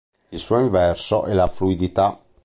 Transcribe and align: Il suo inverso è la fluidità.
Il 0.31 0.39
suo 0.39 0.57
inverso 0.57 1.25
è 1.25 1.33
la 1.35 1.45
fluidità. 1.45 2.19